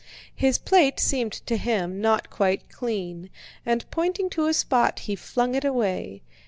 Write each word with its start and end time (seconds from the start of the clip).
His 0.35 0.57
plate 0.57 0.99
seemed 0.99 1.33
to 1.45 1.57
him 1.57 2.01
not 2.01 2.31
quite 2.31 2.69
clean, 2.71 3.29
and 3.67 3.85
pointing 3.91 4.31
to 4.31 4.47
a 4.47 4.53
spot 4.55 5.01
he 5.01 5.15
flung 5.15 5.53
it 5.53 5.63
away. 5.63 6.23